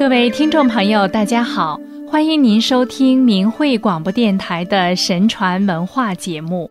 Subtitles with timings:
[0.00, 6.70] 各位听众朋友，大家好，欢迎您收听明慧广播电台的神传文化节目。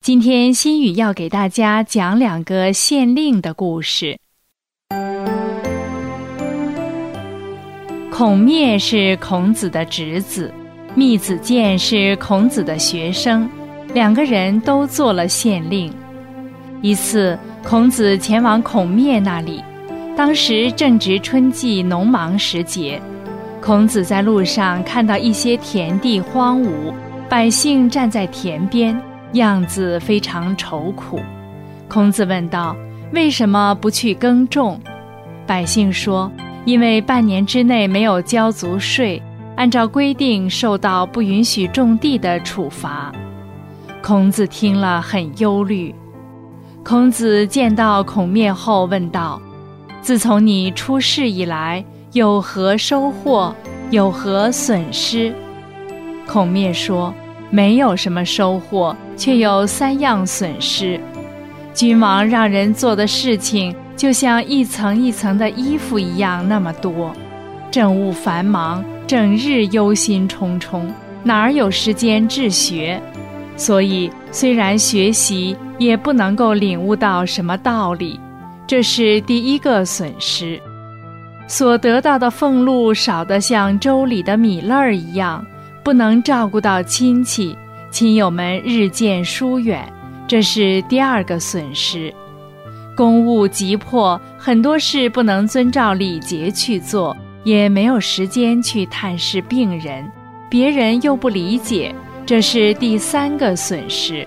[0.00, 4.18] 今天心语要给大家讲两个县令的故事。
[8.10, 10.50] 孔灭是孔子的侄子，
[10.94, 13.46] 密子建是孔子的学生，
[13.92, 15.92] 两个人都做了县令。
[16.80, 19.62] 一次，孔子前往孔灭那里。
[20.16, 23.02] 当时正值春季农忙时节，
[23.60, 26.94] 孔子在路上看到一些田地荒芜，
[27.28, 28.96] 百姓站在田边，
[29.32, 31.18] 样子非常愁苦。
[31.88, 32.76] 孔子问道
[33.12, 34.80] ：“为什么不去耕种？”
[35.48, 36.30] 百姓说
[36.64, 39.20] ：“因为半年之内没有交足税，
[39.56, 43.12] 按照规定受到不允许种地的处罚。”
[44.00, 45.92] 孔子听了很忧虑。
[46.84, 49.42] 孔子见到孔灭后问道。
[50.04, 53.56] 自从你出世以来，有何收获？
[53.90, 55.32] 有何损失？
[56.26, 57.14] 孔灭说
[57.48, 61.00] ：“没有什么收获，却有三样损失。
[61.72, 67.10] 君王让人做的事情，就像一层一层的衣服一样那么多，
[67.70, 70.82] 政务繁忙，整日忧心忡忡，
[71.22, 73.00] 哪儿有时间治学？
[73.56, 78.20] 所以虽然学习，也不能够领悟到什么道理。”
[78.66, 80.58] 这是第一个损失，
[81.46, 85.44] 所得到的俸禄少得像粥里的米粒儿一样，
[85.82, 87.56] 不能照顾到亲戚，
[87.90, 89.86] 亲友们日渐疏远，
[90.26, 92.12] 这是第二个损失。
[92.96, 100.10] 公务急迫，很多事不能遵照礼节去做，也没有时间去探视病人，
[100.48, 104.26] 别人又不理解，这是第三个损失。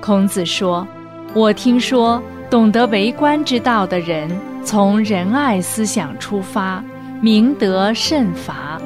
[0.00, 0.88] 孔子说
[1.34, 2.22] ：“我听说。”
[2.54, 4.30] 懂得为官之道的人，
[4.62, 6.80] 从仁爱思想出发，
[7.20, 8.80] 明德慎罚，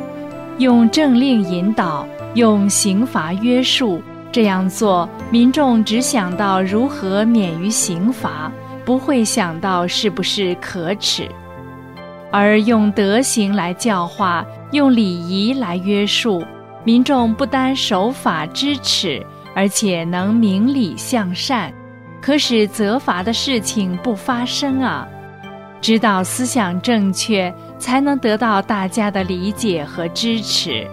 [0.56, 4.00] 用政令引导，用刑罚约束。
[4.32, 8.50] 这样做，民众只想到如何免于刑罚，
[8.86, 11.24] 不会想到是不是可耻；
[12.32, 14.42] 而用德行来教化，
[14.72, 16.42] 用礼仪来约束，
[16.84, 19.22] 民众不单守法知耻，
[19.54, 21.70] 而且能明理向善。
[22.20, 25.06] 可使责罚的事情不发生啊！
[25.80, 30.84] 指导思想正确，才能得到大家的理解和支持。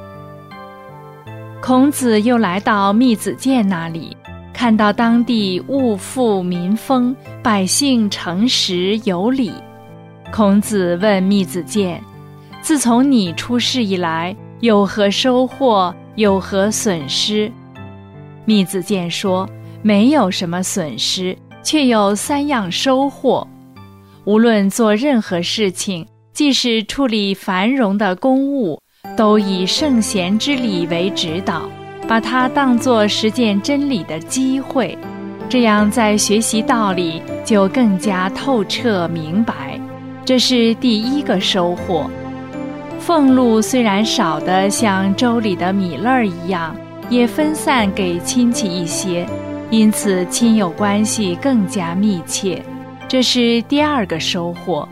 [1.59, 4.15] 孔子又来到密子建那里，
[4.53, 9.51] 看到当地物富民丰，百姓诚实有礼。
[10.31, 11.99] 孔子问密子建
[12.61, 15.93] ：“自从你出世以来，有何收获？
[16.15, 17.51] 有何损失？”
[18.45, 19.49] 密子建说。
[19.87, 23.47] 没有什么损失，却有三样收获。
[24.23, 26.03] 无论做任何事情，
[26.33, 28.81] 即使处理繁荣的公务，
[29.15, 31.69] 都以圣贤之礼为指导，
[32.07, 34.97] 把它当作实践真理的机会。
[35.47, 39.79] 这样，在学习道理就更加透彻明白。
[40.25, 42.09] 这是第一个收获。
[42.99, 46.75] 俸禄虽然少得像粥里的米粒儿一样，
[47.07, 49.27] 也分散给亲戚一些。
[49.71, 52.63] 因此，亲友关系更加密切，
[53.07, 54.87] 这是第二个收获。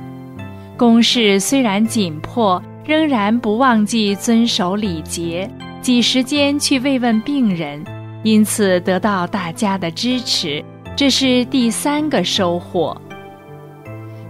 [0.76, 7.84] 公事虽然紧迫，仍然不忘记遵守礼节，挤时间去慰问病人，
[8.24, 10.64] 因此得到大家的支持，
[10.96, 13.00] 这是第三个收获。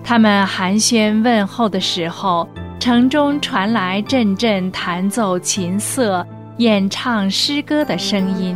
[0.04, 2.48] 他们寒暄问候的时候，
[2.80, 6.28] 城中传来阵阵弹奏琴瑟、
[6.58, 8.54] 演唱诗歌的声音。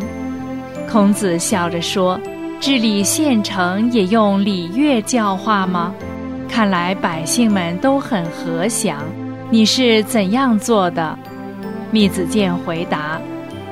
[0.89, 2.19] 孔子笑着说
[2.61, 5.93] ：“治理县城也用礼乐教化吗？
[6.49, 9.03] 看来百姓们都很和祥。
[9.49, 11.17] 你是怎样做的？”
[11.91, 13.19] 密子建回答：“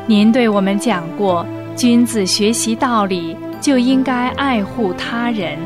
[0.05, 1.45] 您对我们讲过，
[1.75, 5.57] 君子学习道理就应该爱护他人。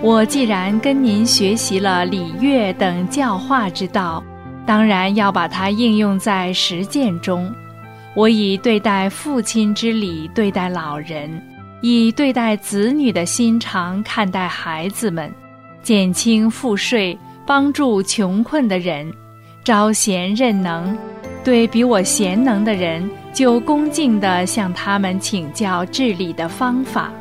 [0.00, 4.22] 我既然跟您学习了礼乐等教化之道，
[4.64, 7.52] 当然要把它应用在实践中。”
[8.14, 11.28] 我以对待父亲之礼对待老人，
[11.80, 15.28] 以对待子女的心肠看待孩子们，
[15.82, 19.12] 减轻赋税，帮助穷困的人，
[19.64, 20.96] 招贤任能，
[21.42, 27.12] 对比我贤能的人，就恭敬地向他们请教治理的方法。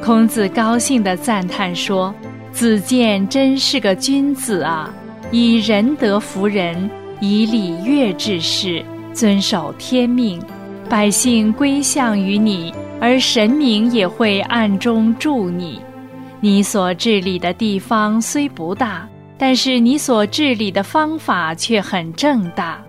[0.00, 2.14] 孔子高兴地赞叹说
[2.52, 4.94] ：“子建真是个君子啊！
[5.32, 6.88] 以仁德服人，
[7.20, 8.84] 以礼乐治世。”
[9.14, 10.42] 遵守天命，
[10.90, 15.80] 百姓归向于你，而神明也会暗中助你。
[16.40, 19.08] 你所治理的地方虽不大，
[19.38, 22.82] 但是你所治理的方法却很正大，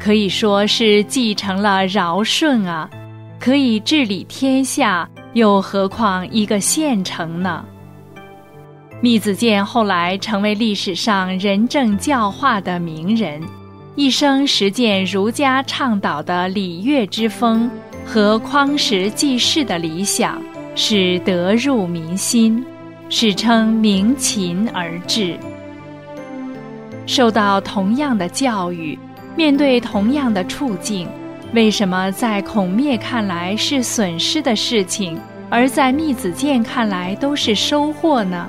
[0.00, 2.88] 可以说是继承了尧舜啊，
[3.38, 7.64] 可以治理天下，又何况一个县城呢？
[9.02, 13.42] 密子建后来成为历史上仁政教化的名人，
[13.94, 17.70] 一生实践儒家倡导的礼乐之风
[18.06, 20.40] 和匡时济世的理想，
[20.74, 22.64] 使得入民心，
[23.10, 25.36] 史称明勤而治。
[27.06, 28.98] 受到同样的教育，
[29.36, 31.06] 面对同样的处境，
[31.52, 38.48] 为什么在孔灭看来是损失的事情，而在密子建看来都是收获呢？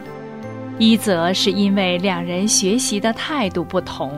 [0.80, 4.10] 一则是因为两人学习的态度不同，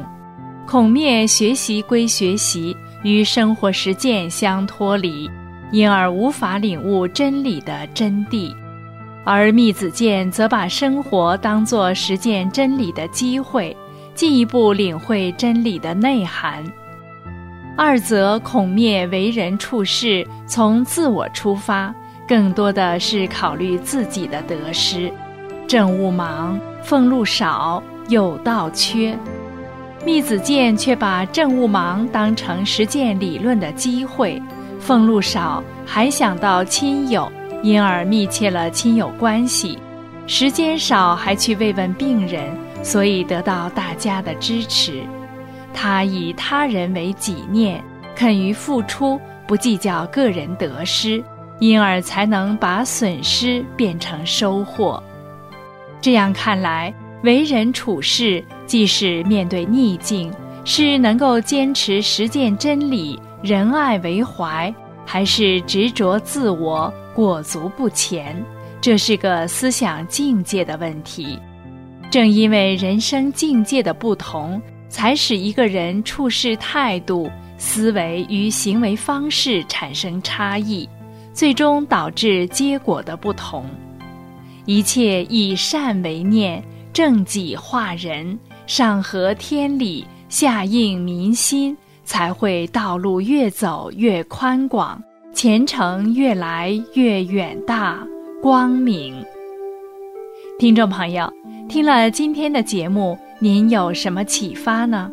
[0.67, 5.29] 孔灭学习归学习，与生活实践相脱离，
[5.71, 8.51] 因而无法领悟真理的真谛；
[9.23, 13.77] 而密子建则把生活当作实践真理的机会，
[14.15, 16.63] 进一步领会真理的内涵。
[17.77, 21.93] 二则孔灭为人处事从自我出发，
[22.27, 25.13] 更多的是考虑自己的得失。
[25.67, 29.15] 政务忙，俸禄少，有道缺。
[30.05, 34.39] 密子建却把政务忙当成实践理论的机会，
[34.79, 37.29] 俸禄少还想到亲友，
[37.63, 39.79] 因而密切了亲友关系；
[40.27, 45.01] 时间少还去慰问病人，所以得到大家的支持。
[45.73, 47.83] 他以他人为己念，
[48.15, 51.21] 肯于付出，不计较个人得失，
[51.57, 55.01] 因而才能把损失变成收获。
[55.99, 60.31] 这样看来，为人处事，即使面对逆境，
[60.63, 64.73] 是能够坚持实践真理、仁爱为怀，
[65.05, 68.35] 还是执着自我、裹足不前？
[68.79, 71.39] 这是个思想境界的问题。
[72.11, 80.87] 正因为人生境界的不同，才使一个人处事态度、思维与行为方式产生差异，
[81.33, 83.65] 最终导致结果的不同。
[84.65, 86.63] 一切以善为念，
[86.95, 91.75] 正己化人，上合天理，下应民心，
[92.05, 95.03] 才会道路越走越宽广，
[95.33, 97.99] 前程越来越远大
[98.41, 99.21] 光明。
[100.57, 101.29] 听众朋友，
[101.67, 105.11] 听了今天的节目，您有什么启发呢？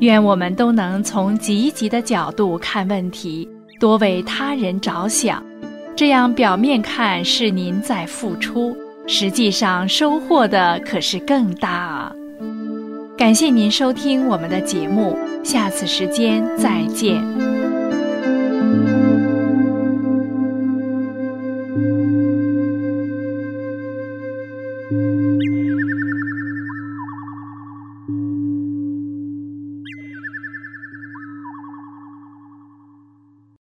[0.00, 5.40] 愿我们都能从积极的角度看问题，多为他人着想。
[5.94, 12.12] 这样表面看是您在付出，实际上收获的可是更大啊！
[13.16, 17.53] 感谢您收听我们的节目，下次时间再见。